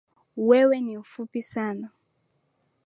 [0.37, 1.89] Wewe ni mfupi sana